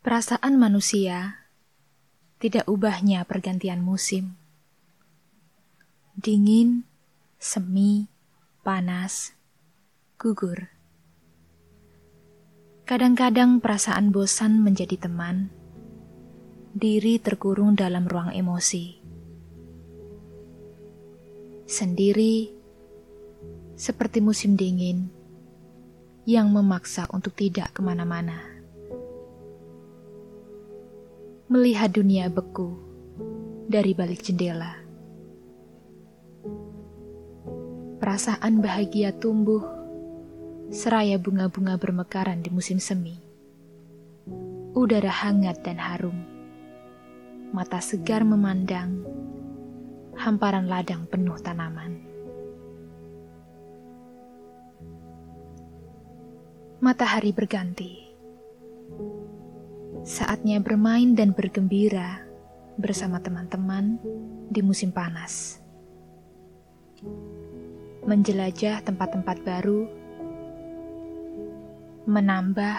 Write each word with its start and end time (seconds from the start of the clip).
Perasaan 0.00 0.56
manusia 0.56 1.44
tidak 2.40 2.64
ubahnya 2.72 3.20
pergantian 3.28 3.84
musim. 3.84 4.32
Dingin, 6.16 6.88
semi, 7.36 8.08
panas, 8.64 9.36
gugur. 10.16 10.72
Kadang-kadang 12.88 13.60
perasaan 13.60 14.08
bosan 14.08 14.64
menjadi 14.64 14.96
teman, 15.04 15.52
diri 16.72 17.20
terkurung 17.20 17.76
dalam 17.76 18.08
ruang 18.08 18.32
emosi. 18.32 18.96
Sendiri, 21.68 22.48
seperti 23.76 24.24
musim 24.24 24.56
dingin 24.56 25.12
yang 26.24 26.48
memaksa 26.48 27.04
untuk 27.12 27.36
tidak 27.36 27.76
ke 27.76 27.84
mana-mana 27.84 28.59
melihat 31.50 31.90
dunia 31.90 32.30
beku 32.30 32.78
dari 33.66 33.90
balik 33.90 34.22
jendela. 34.22 34.78
Perasaan 37.98 38.62
bahagia 38.62 39.10
tumbuh 39.18 39.58
seraya 40.70 41.18
bunga-bunga 41.18 41.74
bermekaran 41.74 42.38
di 42.38 42.54
musim 42.54 42.78
semi. 42.78 43.18
Udara 44.78 45.10
hangat 45.10 45.66
dan 45.66 45.82
harum. 45.82 46.14
Mata 47.50 47.82
segar 47.82 48.22
memandang 48.22 49.02
hamparan 50.14 50.70
ladang 50.70 51.02
penuh 51.10 51.34
tanaman. 51.42 51.98
Matahari 56.78 57.34
berganti 57.34 58.09
Saatnya 60.10 60.58
bermain 60.58 61.14
dan 61.14 61.30
bergembira 61.30 62.26
bersama 62.74 63.22
teman-teman 63.22 63.94
di 64.50 64.58
musim 64.58 64.90
panas. 64.90 65.62
Menjelajah 68.02 68.82
tempat-tempat 68.82 69.38
baru, 69.46 69.86
menambah 72.10 72.78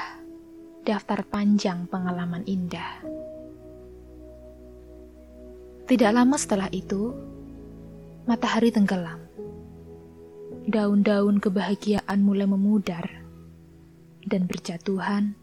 daftar 0.83 1.23
panjang 1.23 1.87
pengalaman 1.87 2.43
indah. 2.43 2.99
Tidak 5.87 6.11
lama 6.11 6.35
setelah 6.35 6.67
itu, 6.75 7.15
matahari 8.27 8.75
tenggelam. 8.75 9.23
Daun-daun 10.67 11.39
kebahagiaan 11.39 12.19
mulai 12.19 12.43
memudar 12.43 13.07
dan 14.27 14.51
berjatuhan 14.51 15.39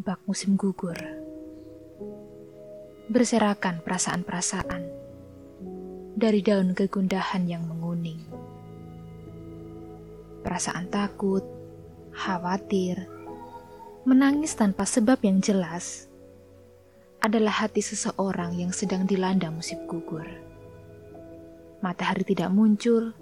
bak 0.00 0.24
musim 0.24 0.56
gugur. 0.56 0.96
Berserakan 3.12 3.84
perasaan-perasaan 3.84 4.82
dari 6.16 6.40
daun 6.40 6.72
kegundahan 6.72 7.44
yang 7.44 7.68
menguning. 7.68 8.16
Perasaan 10.40 10.88
takut, 10.88 11.44
khawatir, 12.16 13.04
menangis 14.08 14.56
tanpa 14.56 14.88
sebab 14.88 15.20
yang 15.20 15.44
jelas 15.44 16.08
adalah 17.20 17.52
hati 17.52 17.84
seseorang 17.84 18.56
yang 18.56 18.72
sedang 18.72 19.04
dilanda 19.04 19.52
musim 19.52 19.84
gugur. 19.84 20.24
Matahari 21.84 22.24
tidak 22.24 22.48
muncul, 22.48 23.12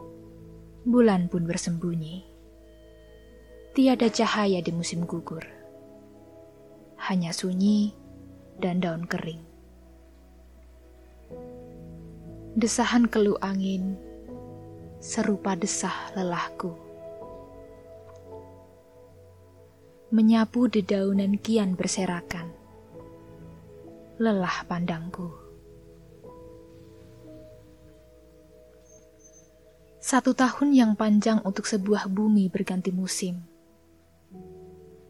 bulan 0.86 1.26
pun 1.26 1.50
bersembunyi. 1.50 2.22
Tiada 3.74 4.06
cahaya 4.06 4.62
di 4.62 4.70
musim 4.70 5.02
gugur 5.02 5.59
hanya 7.10 7.34
sunyi 7.34 7.90
dan 8.62 8.78
daun 8.78 9.02
kering. 9.02 9.42
Desahan 12.54 13.10
keluh 13.10 13.34
angin 13.42 13.98
serupa 15.02 15.58
desah 15.58 16.14
lelahku. 16.14 16.70
Menyapu 20.14 20.70
dedaunan 20.70 21.34
kian 21.42 21.74
berserakan. 21.74 22.54
Lelah 24.22 24.62
pandangku. 24.70 25.34
Satu 29.98 30.30
tahun 30.38 30.78
yang 30.78 30.92
panjang 30.94 31.42
untuk 31.42 31.66
sebuah 31.66 32.06
bumi 32.06 32.46
berganti 32.54 32.94
musim. 32.94 33.42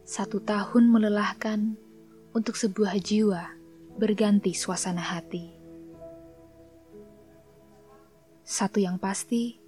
Satu 0.01 0.41
tahun 0.41 0.89
melelahkan 0.91 1.90
untuk 2.31 2.55
sebuah 2.55 2.95
jiwa 2.99 3.43
berganti 3.99 4.55
suasana 4.55 5.03
hati. 5.03 5.51
Satu 8.47 8.79
yang 8.79 8.95
pasti, 8.99 9.59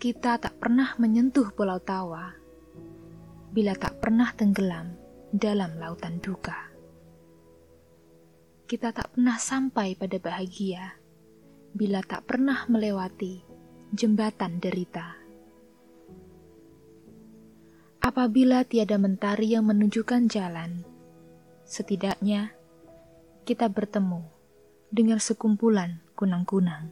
kita 0.00 0.40
tak 0.40 0.56
pernah 0.60 0.96
menyentuh 0.96 1.52
pulau 1.52 1.80
tawa 1.80 2.32
bila 3.52 3.76
tak 3.76 4.00
pernah 4.00 4.32
tenggelam 4.36 4.96
dalam 5.32 5.76
lautan 5.80 6.20
duka. 6.20 6.70
Kita 8.64 8.94
tak 8.94 9.16
pernah 9.16 9.36
sampai 9.36 9.98
pada 9.98 10.16
bahagia 10.22 10.94
bila 11.74 12.04
tak 12.06 12.28
pernah 12.30 12.64
melewati 12.70 13.42
jembatan 13.90 14.62
derita. 14.62 15.18
Apabila 18.00 18.64
tiada 18.64 18.96
mentari 18.96 19.52
yang 19.52 19.68
menunjukkan 19.68 20.30
jalan, 20.30 20.86
Setidaknya 21.70 22.50
kita 23.46 23.70
bertemu 23.70 24.26
dengan 24.90 25.22
sekumpulan 25.22 26.02
kunang-kunang. 26.18 26.90